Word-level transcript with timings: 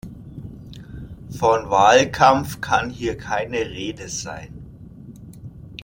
Von 1.29 1.69
Wahlkampf 1.69 2.59
kann 2.59 2.89
hier 2.89 3.15
keine 3.19 3.57
Rede 3.59 4.09
sein. 4.09 4.51